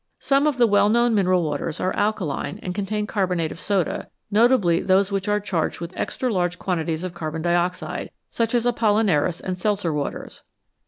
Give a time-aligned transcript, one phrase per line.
[0.17, 4.81] Some of the well known mineral waters are alkaline and contain carbonate of soda, notably
[4.81, 9.59] those which are charged with extra large quantities of carbon dioxide, such as Apollinaris and
[9.59, 10.41] Seltzer waters.